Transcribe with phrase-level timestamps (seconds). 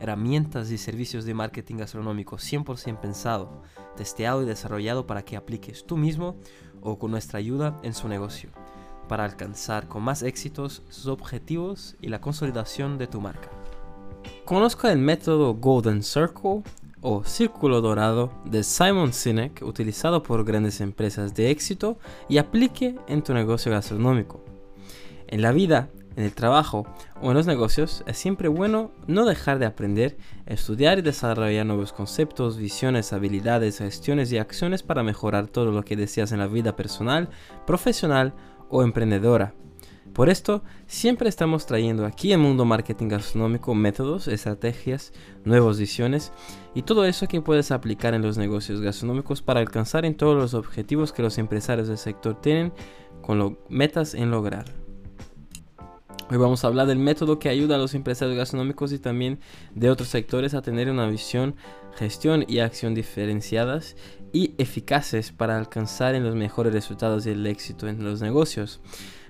[0.00, 3.62] herramientas y servicios de marketing gastronómico 100% pensado,
[3.96, 6.36] testeado y desarrollado para que apliques tú mismo
[6.80, 8.50] o con nuestra ayuda en su negocio,
[9.08, 13.50] para alcanzar con más éxitos sus objetivos y la consolidación de tu marca.
[14.44, 16.62] Conozca el método Golden Circle
[17.02, 21.98] o Círculo Dorado de Simon Sinek utilizado por grandes empresas de éxito
[22.28, 24.44] y aplique en tu negocio gastronómico.
[25.26, 26.86] En la vida en el trabajo
[27.20, 31.92] o en los negocios, es siempre bueno no dejar de aprender, estudiar y desarrollar nuevos
[31.92, 36.76] conceptos, visiones, habilidades, gestiones y acciones para mejorar todo lo que deseas en la vida
[36.76, 37.30] personal,
[37.66, 38.34] profesional
[38.68, 39.54] o emprendedora.
[40.12, 45.12] Por esto, siempre estamos trayendo aquí en Mundo Marketing Gastronómico métodos, estrategias,
[45.44, 46.32] nuevas visiones
[46.74, 50.54] y todo eso que puedes aplicar en los negocios gastronómicos para alcanzar en todos los
[50.54, 52.72] objetivos que los empresarios del sector tienen
[53.22, 54.89] con metas en lograr.
[56.32, 59.40] Hoy vamos a hablar del método que ayuda a los empresarios gastronómicos y también
[59.74, 61.56] de otros sectores a tener una visión,
[61.96, 63.96] gestión y acción diferenciadas
[64.32, 68.80] y eficaces para alcanzar en los mejores resultados y el éxito en los negocios.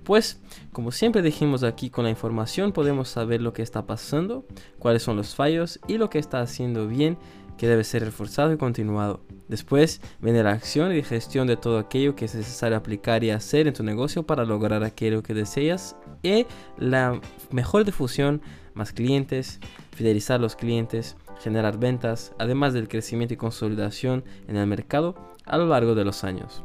[0.05, 4.47] Pues, como siempre dijimos aquí con la información, podemos saber lo que está pasando,
[4.79, 7.17] cuáles son los fallos y lo que está haciendo bien
[7.61, 9.21] que debe ser reforzado y continuado.
[9.47, 13.69] Después viene la acción y gestión de todo aquello que es necesario aplicar y hacer
[13.69, 16.47] en tu negocio para lograr aquello que deseas y
[16.79, 18.41] la mejor difusión,
[18.73, 19.61] más clientes,
[19.95, 25.15] fidelizar los clientes, generar ventas, además del crecimiento y consolidación en el mercado
[25.45, 26.65] a lo largo de los años.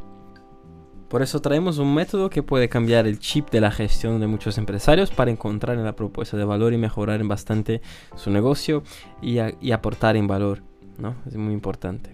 [1.10, 4.58] Por eso traemos un método que puede cambiar el chip de la gestión de muchos
[4.58, 7.82] empresarios para encontrar en la propuesta de valor y mejorar en bastante
[8.16, 8.84] su negocio
[9.22, 10.64] y, y aportar en valor.
[10.98, 11.16] ¿No?
[11.26, 12.12] Es muy importante.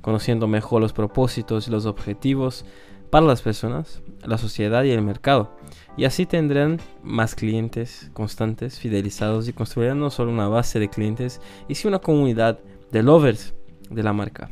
[0.00, 2.64] Conociendo mejor los propósitos y los objetivos
[3.10, 5.56] para las personas, la sociedad y el mercado.
[5.96, 11.40] Y así tendrán más clientes constantes, fidelizados y construirán no solo una base de clientes,
[11.68, 12.58] y una comunidad
[12.90, 13.54] de lovers
[13.90, 14.50] de la marca.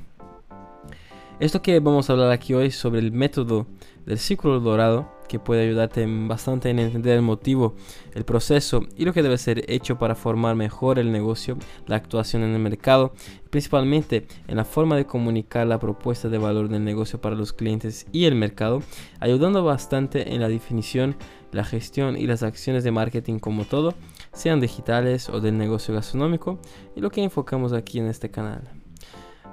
[1.39, 3.67] Esto que vamos a hablar aquí hoy sobre el método
[4.05, 7.77] del círculo dorado que puede ayudarte bastante en entender el motivo,
[8.15, 12.43] el proceso y lo que debe ser hecho para formar mejor el negocio, la actuación
[12.43, 13.13] en el mercado,
[13.49, 18.09] principalmente en la forma de comunicar la propuesta de valor del negocio para los clientes
[18.11, 18.83] y el mercado,
[19.21, 21.15] ayudando bastante en la definición,
[21.53, 23.95] la gestión y las acciones de marketing como todo,
[24.33, 26.59] sean digitales o del negocio gastronómico,
[26.97, 28.80] y lo que enfocamos aquí en este canal.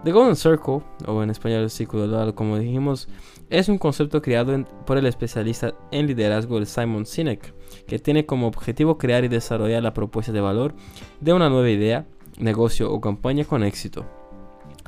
[0.03, 3.07] The Golden Circle, o en español el círculo dorado, como dijimos,
[3.49, 7.53] es un concepto creado por el especialista en liderazgo Simon Sinek,
[7.87, 10.75] que tiene como objetivo crear y desarrollar la propuesta de valor
[11.19, 12.05] de una nueva idea,
[12.37, 14.05] negocio o campaña con éxito,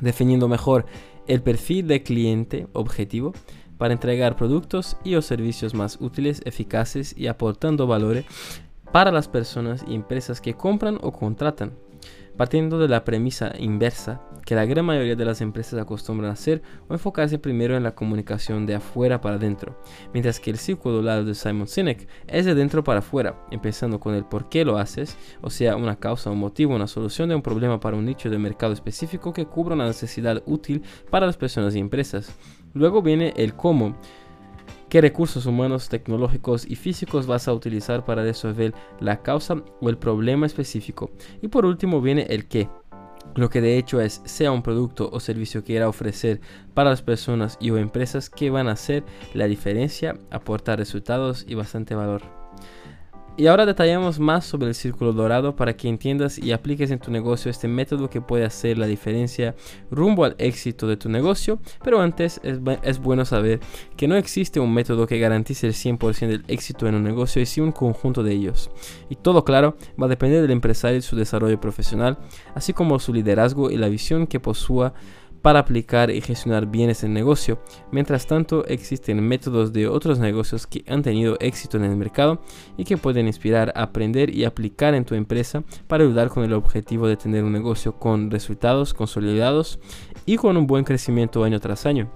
[0.00, 0.86] definiendo mejor
[1.26, 3.32] el perfil de cliente objetivo
[3.78, 8.26] para entregar productos y o servicios más útiles, eficaces y aportando valores
[8.92, 11.72] para las personas y empresas que compran o contratan
[12.36, 16.94] partiendo de la premisa inversa que la gran mayoría de las empresas acostumbran hacer o
[16.94, 19.80] enfocarse primero en la comunicación de afuera para adentro,
[20.12, 24.14] mientras que el círculo lado de Simon Sinek es de dentro para afuera, empezando con
[24.14, 27.42] el por qué lo haces, o sea, una causa, un motivo, una solución de un
[27.42, 31.74] problema para un nicho de mercado específico que cubra una necesidad útil para las personas
[31.74, 32.34] y empresas.
[32.72, 33.96] Luego viene el cómo,
[34.90, 39.96] qué recursos humanos, tecnológicos y físicos vas a utilizar para resolver la causa o el
[39.96, 41.12] problema específico.
[41.40, 42.68] Y por último viene el qué.
[43.36, 46.40] Lo que de hecho es sea un producto o servicio que irá a ofrecer
[46.74, 51.54] para las personas y o empresas que van a hacer la diferencia, aportar resultados y
[51.54, 52.39] bastante valor.
[53.36, 57.10] Y ahora detallamos más sobre el círculo dorado para que entiendas y apliques en tu
[57.10, 59.54] negocio este método que puede hacer la diferencia
[59.90, 61.58] rumbo al éxito de tu negocio.
[61.82, 63.60] Pero antes es, bueno saber
[63.96, 67.46] que no existe un método que garantice el 100% del éxito en un negocio y
[67.46, 68.70] sí un conjunto de ellos.
[69.08, 72.18] Y todo claro, va a depender del empresario y su desarrollo profesional,
[72.54, 74.92] así como su liderazgo y la visión que posúa
[75.42, 77.60] para aplicar y gestionar bien ese negocio.
[77.90, 82.40] Mientras tanto, existen métodos de otros negocios que han tenido éxito en el mercado
[82.76, 87.06] y que pueden inspirar aprender y aplicar en tu empresa para ayudar con el objetivo
[87.06, 89.78] de tener un negocio con resultados consolidados
[90.26, 92.10] y con un buen crecimiento año tras año.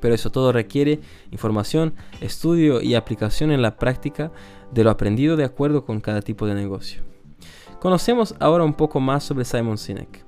[0.00, 1.00] Pero eso todo requiere
[1.30, 4.30] información, estudio y aplicación en la práctica
[4.72, 7.02] de lo aprendido de acuerdo con cada tipo de negocio.
[7.80, 10.27] Conocemos ahora un poco más sobre Simon Sinek.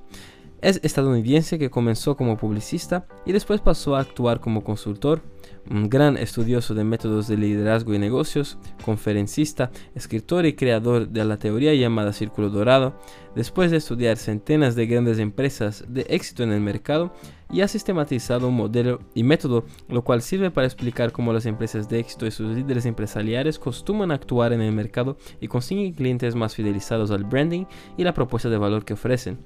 [0.63, 5.23] Es estadounidense que comenzó como publicista y después pasó a actuar como consultor,
[5.71, 11.39] un gran estudioso de métodos de liderazgo y negocios, conferencista, escritor y creador de la
[11.39, 12.95] teoría llamada Círculo Dorado,
[13.35, 17.15] después de estudiar centenas de grandes empresas de éxito en el mercado,
[17.51, 21.89] y ha sistematizado un modelo y método, lo cual sirve para explicar cómo las empresas
[21.89, 26.55] de éxito y sus líderes empresariales costuman actuar en el mercado y consiguen clientes más
[26.55, 27.65] fidelizados al branding
[27.97, 29.39] y la propuesta de valor que ofrecen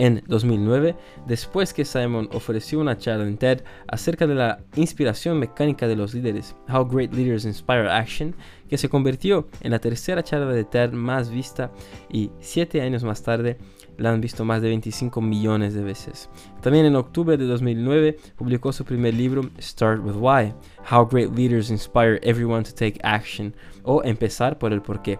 [0.00, 5.86] en 2009, después que Simon ofreció una charla en TED acerca de la inspiración mecánica
[5.86, 8.34] de los líderes, How Great Leaders Inspire Action,
[8.66, 11.70] que se convirtió en la tercera charla de TED más vista
[12.10, 13.58] y siete años más tarde
[13.98, 16.30] la han visto más de 25 millones de veces.
[16.62, 20.54] También en octubre de 2009 publicó su primer libro Start with Why,
[20.90, 25.18] How Great Leaders Inspire Everyone to Take Action, o Empezar por el porqué.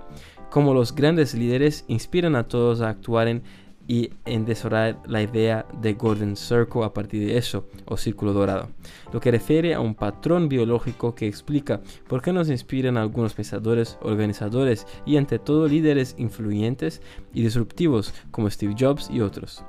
[0.51, 3.43] Cómo los grandes líderes inspiran a todos a actuar en
[3.91, 8.69] y en desarrollar la idea de Golden Circle a partir de eso, o círculo dorado,
[9.13, 13.99] lo que refiere a un patrón biológico que explica por qué nos inspiran algunos pensadores,
[14.01, 17.03] organizadores y ante todo líderes influyentes
[17.35, 19.65] y disruptivos como Steve Jobs y otros.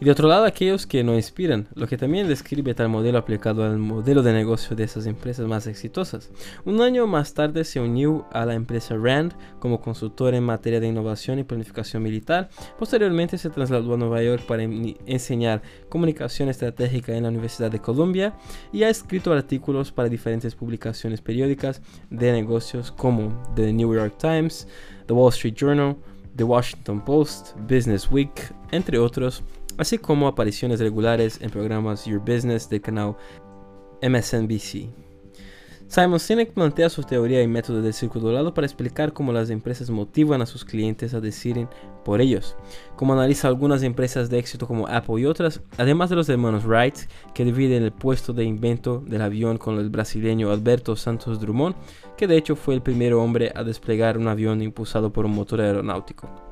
[0.00, 3.64] Y de otro lado, aquellos que no inspiran, lo que también describe tal modelo aplicado
[3.64, 6.30] al modelo de negocio de esas empresas más exitosas.
[6.64, 10.86] Un año más tarde se unió a la empresa RAND como consultor en materia de
[10.86, 12.48] innovación y planificación militar.
[12.78, 18.34] Posteriormente se trasladó a Nueva York para enseñar comunicación estratégica en la Universidad de Columbia
[18.72, 24.68] y ha escrito artículos para diferentes publicaciones periódicas de negocios como The New York Times,
[25.06, 25.96] The Wall Street Journal,
[26.36, 28.30] The Washington Post, Business Week,
[28.70, 29.42] entre otros
[29.78, 33.16] así como apariciones regulares en programas Your Business del canal
[34.02, 34.90] MSNBC.
[35.88, 39.88] Simon Sinek plantea su teoría y método del círculo dorado para explicar cómo las empresas
[39.88, 41.66] motivan a sus clientes a decidir
[42.04, 42.56] por ellos,
[42.94, 46.96] como analiza algunas empresas de éxito como Apple y otras, además de los hermanos Wright,
[47.32, 51.74] que dividen el puesto de invento del avión con el brasileño Alberto Santos Drummond,
[52.18, 55.62] que de hecho fue el primer hombre a desplegar un avión impulsado por un motor
[55.62, 56.47] aeronáutico.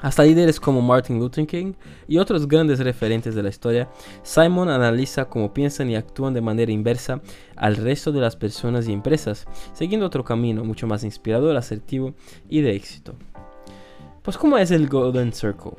[0.00, 1.72] Hasta líderes como Martin Luther King
[2.06, 3.88] y otros grandes referentes de la historia,
[4.22, 7.20] Simon analiza cómo piensan y actúan de manera inversa
[7.56, 12.14] al resto de las personas y empresas, siguiendo otro camino mucho más inspirador, asertivo
[12.48, 13.14] y de éxito.
[14.22, 15.72] Pues ¿cómo es el Golden Circle?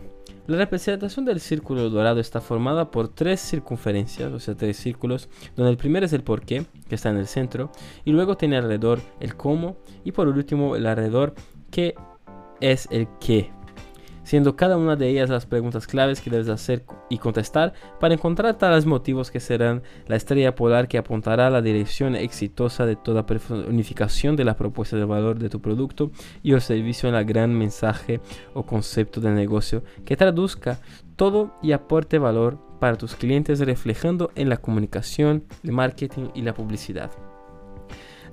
[0.48, 5.70] La representación del círculo dorado está formada por tres circunferencias, o sea, tres círculos, donde
[5.70, 7.72] el primero es el porqué, que está en el centro,
[8.04, 11.36] y luego tiene alrededor el cómo, y por último el alrededor,
[11.70, 11.94] que
[12.62, 13.52] es el qué,
[14.30, 18.60] siendo cada una de ellas las preguntas claves que debes hacer y contestar para encontrar
[18.60, 23.26] tales motivos que serán la estrella polar que apuntará a la dirección exitosa de toda
[23.26, 26.12] personificación de la propuesta de valor de tu producto
[26.44, 28.22] y o servicio en el gran mensaje
[28.54, 30.80] o concepto de negocio que traduzca
[31.16, 36.54] todo y aporte valor para tus clientes reflejando en la comunicación, el marketing y la
[36.54, 37.10] publicidad.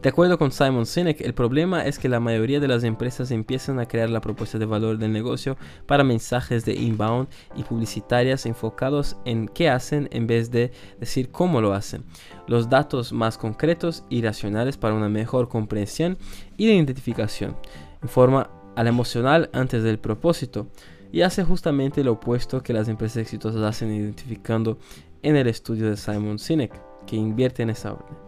[0.03, 3.81] De acuerdo con Simon Sinek, el problema es que la mayoría de las empresas empiezan
[3.81, 5.57] a crear la propuesta de valor del negocio
[5.87, 10.71] para mensajes de inbound y publicitarias enfocados en qué hacen en vez de
[11.01, 12.05] decir cómo lo hacen.
[12.47, 16.19] Los datos más concretos y racionales para una mejor comprensión
[16.57, 17.57] y de identificación.
[18.03, 20.69] Informa al emocional antes del propósito
[21.11, 24.79] y hace justamente lo opuesto que las empresas exitosas hacen identificando
[25.23, 26.73] en el estudio de Simon Sinek,
[27.07, 28.26] que invierte en esa orden.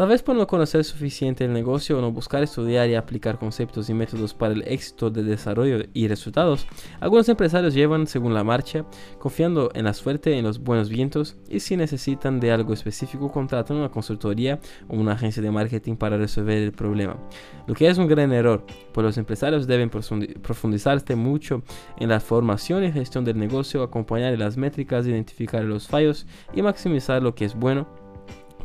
[0.00, 3.90] Tal vez por no conocer suficiente el negocio o no buscar estudiar y aplicar conceptos
[3.90, 6.66] y métodos para el éxito de desarrollo y resultados,
[7.00, 8.86] algunos empresarios llevan según la marcha,
[9.18, 13.76] confiando en la suerte, en los buenos vientos y si necesitan de algo específico contratan
[13.76, 17.18] una consultoría o una agencia de marketing para resolver el problema.
[17.66, 18.64] Lo que es un gran error,
[18.94, 21.62] pues los empresarios deben profundizarse mucho
[21.98, 27.22] en la formación y gestión del negocio, acompañar las métricas, identificar los fallos y maximizar
[27.22, 27.99] lo que es bueno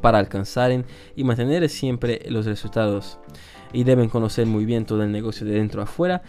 [0.01, 0.85] para alcanzar
[1.15, 3.19] y mantener siempre los resultados.
[3.73, 6.21] Y deben conocer muy bien todo el negocio de dentro a afuera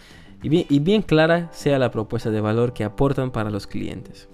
[0.43, 4.27] y bien, y bien clara sea la propuesta de valor que aportan para los clientes.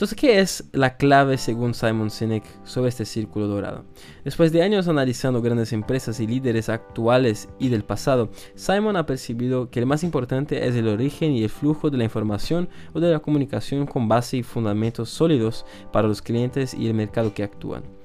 [0.00, 3.84] Entonces, ¿qué es la clave según Simon Sinek sobre este círculo dorado?
[4.24, 9.68] Después de años analizando grandes empresas y líderes actuales y del pasado, Simon ha percibido
[9.68, 13.10] que el más importante es el origen y el flujo de la información o de
[13.10, 17.99] la comunicación con base y fundamentos sólidos para los clientes y el mercado que actúan.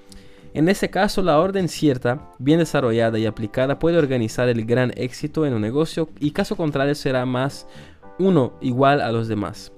[0.55, 5.45] En este caso, la orden cierta, bien desarrollada y aplicada puede organizar el gran éxito
[5.45, 7.67] en un negocio y caso contrario será más
[8.19, 9.73] uno igual a los demás.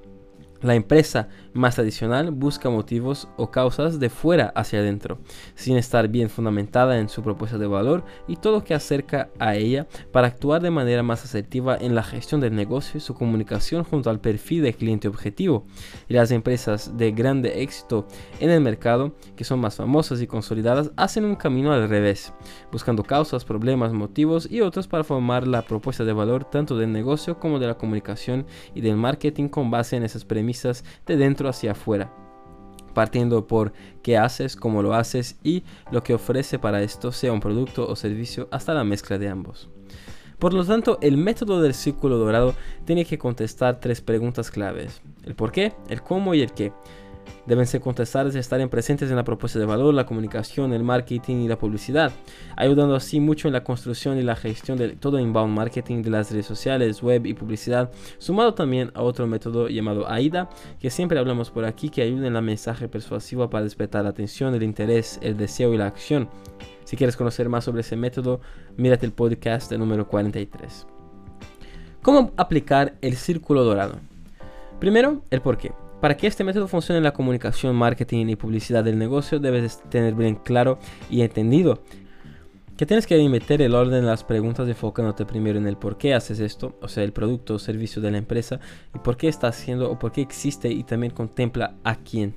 [0.62, 5.20] La empresa más tradicional busca motivos o causas de fuera hacia adentro,
[5.56, 9.56] sin estar bien fundamentada en su propuesta de valor y todo lo que acerca a
[9.56, 13.84] ella para actuar de manera más asertiva en la gestión del negocio y su comunicación
[13.84, 15.66] junto al perfil de cliente objetivo.
[16.08, 18.08] Y las empresas de grande éxito
[18.40, 22.34] en el mercado, que son más famosas y consolidadas, hacen un camino al revés,
[22.72, 27.40] buscando causas, problemas, motivos y otros para formar la propuesta de valor tanto del negocio
[27.40, 31.72] como de la comunicación y del marketing con base en esas premisas de dentro hacia
[31.72, 32.12] afuera
[32.98, 35.62] partiendo por qué haces, cómo lo haces y
[35.92, 39.70] lo que ofrece para esto, sea un producto o servicio, hasta la mezcla de ambos.
[40.40, 45.04] Por lo tanto, el método del círculo dorado tiene que contestar tres preguntas claves.
[45.26, 46.74] El por qué, el cómo y el qué
[47.46, 51.38] deben ser contestadas y estar presentes en la propuesta de valor, la comunicación, el marketing
[51.38, 52.12] y la publicidad,
[52.56, 56.32] ayudando así mucho en la construcción y la gestión de todo inbound marketing de las
[56.32, 61.52] redes sociales, web y publicidad, sumado también a otro método llamado AIDA, que siempre hablamos
[61.52, 65.38] por aquí, que ayuda en la mensaje persuasivo para despertar la atención, el interés, el
[65.38, 66.30] deseo y la acción.
[66.84, 68.40] Si quieres conocer más sobre ese método,
[68.78, 70.88] mírate el podcast número 43.
[72.02, 74.00] ¿Cómo aplicar el círculo dorado?
[74.80, 75.87] Primero, el por qué.
[76.02, 80.14] Para que este método funcione en la comunicación, marketing y publicidad del negocio, debes tener
[80.14, 80.78] bien claro
[81.10, 81.82] y entendido
[82.78, 86.14] que tienes que meter el orden en las preguntas enfocándote primero en el por qué
[86.14, 88.60] haces esto, o sea, el producto o servicio de la empresa,
[88.94, 92.36] y por qué está haciendo o por qué existe y también contempla a quién.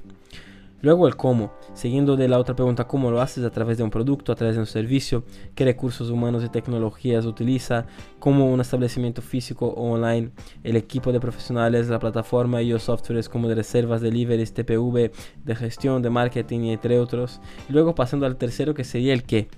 [0.82, 3.90] Luego el cómo, siguiendo de la otra pregunta, cómo lo haces a través de un
[3.90, 7.86] producto, a través de un servicio, qué recursos humanos y tecnologías utiliza,
[8.18, 10.30] cómo un establecimiento físico o online,
[10.64, 15.12] el equipo de profesionales, la plataforma y los softwares como de reservas, deliveries, TPV,
[15.44, 17.40] de gestión, de marketing entre otros.
[17.68, 19.48] Luego pasando al tercero que sería el qué.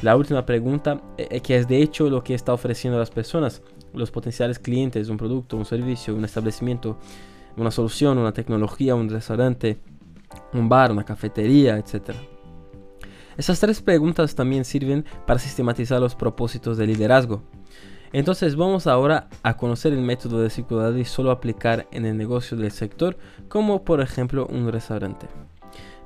[0.00, 3.10] La última pregunta, eh, eh, que es de hecho lo que está ofreciendo a las
[3.10, 6.98] personas, los potenciales clientes, un producto, un servicio, un establecimiento,
[7.58, 9.78] una solución, una tecnología, un restaurante
[10.52, 12.14] un bar, una cafetería, etc.
[13.36, 17.42] Esas tres preguntas también sirven para sistematizar los propósitos de liderazgo.
[18.12, 22.56] Entonces vamos ahora a conocer el método de circularidad y solo aplicar en el negocio
[22.56, 23.16] del sector,
[23.48, 25.28] como por ejemplo un restaurante.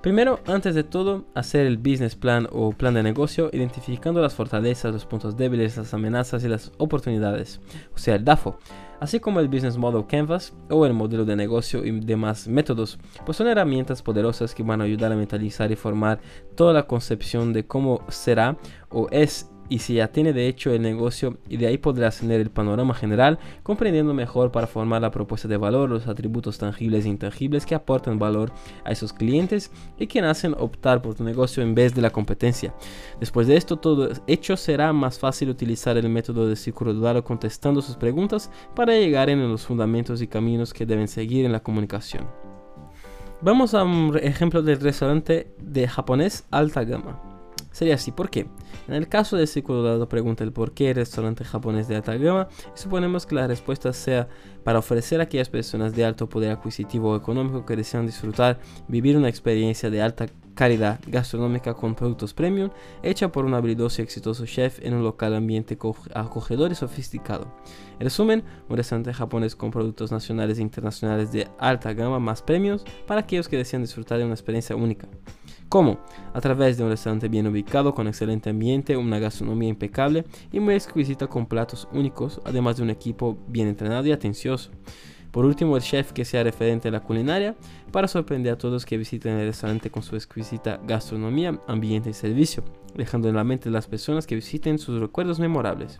[0.04, 4.92] Primero, antes de todo, hacer el business plan o plan de negocio, identificando las fortalezas,
[4.92, 7.58] los puntos débiles, las amenazas y las oportunidades,
[7.94, 8.58] o sea, el DAFO,
[9.00, 13.38] así como el Business Model Canvas o el modelo de negocio y demás métodos, pues
[13.38, 16.20] son herramientas poderosas que van a ayudar a mentalizar y formar
[16.54, 18.58] toda la concepción de cómo será
[18.90, 22.40] o es y si ya tiene de hecho el negocio y de ahí podrás tener
[22.40, 27.08] el panorama general comprendiendo mejor para formar la propuesta de valor, los atributos tangibles e
[27.08, 28.52] intangibles que aportan valor
[28.84, 32.74] a esos clientes y que hacen optar por tu negocio en vez de la competencia.
[33.20, 37.82] Después de esto todo hecho será más fácil utilizar el método de círculo dorado contestando
[37.82, 42.26] sus preguntas para llegar en los fundamentos y caminos que deben seguir en la comunicación.
[43.40, 47.33] Vamos a un ejemplo del restaurante de japonés alta gama.
[47.74, 48.46] Sería así, ¿por qué?
[48.86, 52.16] En el caso de círculo dado pregunta el por qué el restaurante japonés de alta
[52.16, 54.28] gama y suponemos que la respuesta sea
[54.62, 59.16] para ofrecer a aquellas personas de alto poder adquisitivo o económico que desean disfrutar, vivir
[59.16, 62.70] una experiencia de alta calidad gastronómica con productos premium
[63.02, 65.76] hecha por un habilidoso y exitoso chef en un local ambiente
[66.14, 67.52] acogedor y sofisticado.
[67.98, 72.84] En resumen, un restaurante japonés con productos nacionales e internacionales de alta gama más premios
[73.08, 75.08] para aquellos que desean disfrutar de una experiencia única.
[75.68, 75.98] ¿Cómo?
[76.32, 80.74] A través de un restaurante bien ubicado, con excelente ambiente, una gastronomía impecable y muy
[80.74, 84.70] exquisita con platos únicos, además de un equipo bien entrenado y atencioso.
[85.34, 87.56] Por último, el chef que sea referente a la culinaria
[87.90, 92.62] para sorprender a todos que visiten el restaurante con su exquisita gastronomía, ambiente y servicio,
[92.94, 95.98] dejando en la mente de las personas que visiten sus recuerdos memorables.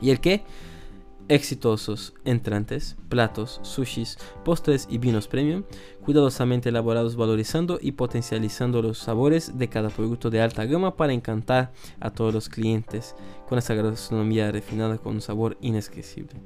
[0.00, 0.44] ¿Y el qué?
[1.34, 5.64] Exitosos entrantes, platos, sushis, postres y vinos premium,
[6.04, 11.72] cuidadosamente elaborados valorizando y potencializando los sabores de cada producto de alta gama para encantar
[12.00, 13.16] a todos los clientes
[13.48, 16.38] con esa gastronomía refinada con un sabor inesquecible.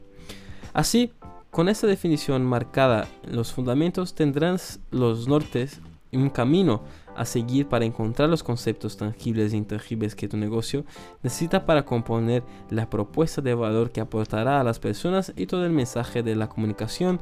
[0.73, 1.11] Así,
[1.51, 5.81] con esta definición marcada los fundamentos tendrás los nortes
[6.13, 6.83] un camino
[7.17, 10.85] a seguir para encontrar los conceptos tangibles e intangibles que tu negocio
[11.23, 15.73] necesita para componer la propuesta de valor que aportará a las personas y todo el
[15.73, 17.21] mensaje de la comunicación,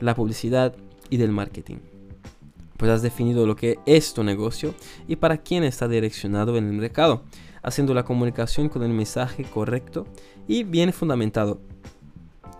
[0.00, 0.74] la publicidad
[1.10, 1.76] y del marketing.
[2.76, 4.74] Pues has definido lo que es tu negocio
[5.06, 7.22] y para quién está direccionado en el mercado,
[7.62, 10.06] haciendo la comunicación con el mensaje correcto
[10.48, 11.60] y bien fundamentado.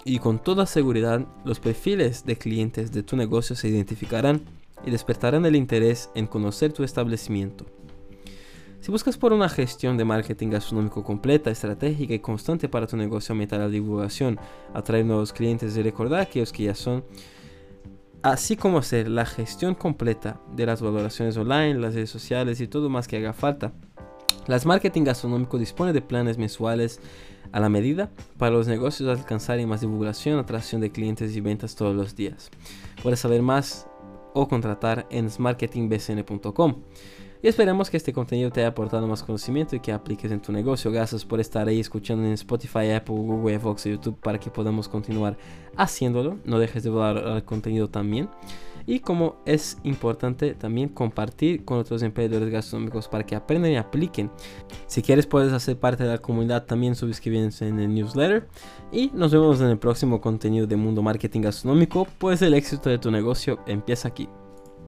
[0.04, 4.42] Y con toda seguridad, los perfiles de clientes de tu negocio se identificarán
[4.86, 7.66] y despertarán el interés en conocer tu establecimiento.
[8.80, 13.32] Si buscas por una gestión de marketing gastronómico completa, estratégica y constante para tu negocio,
[13.32, 14.38] aumentar la divulgación,
[14.74, 17.02] atraer nuevos clientes y recordar a aquellos que ya son,
[18.22, 22.90] así como hacer la gestión completa de las valoraciones online, las redes sociales y todo
[22.90, 23.72] más que haga falta.
[24.46, 27.00] Las Marketing Gastronómico dispone de planes mensuales
[27.52, 31.96] a la medida para los negocios alcanzar más divulgación, atracción de clientes y ventas todos
[31.96, 32.50] los días.
[33.02, 33.86] Puedes saber más
[34.34, 36.82] o contratar en marketingbcn.com.
[37.44, 40.50] Y esperamos que este contenido te haya aportado más conocimiento y que apliques en tu
[40.50, 40.90] negocio.
[40.90, 44.88] Gracias por estar ahí escuchando en Spotify, Apple, Google, Fox y YouTube para que podamos
[44.88, 45.36] continuar
[45.76, 46.38] haciéndolo.
[46.44, 48.30] No dejes de dar al contenido también.
[48.86, 54.30] Y como es importante también compartir con otros emprendedores gastronómicos para que aprendan y apliquen.
[54.86, 58.48] Si quieres puedes hacer parte de la comunidad también suscribiéndose en el newsletter.
[58.92, 62.98] Y nos vemos en el próximo contenido de Mundo Marketing Gastronómico, pues el éxito de
[62.98, 64.28] tu negocio empieza aquí.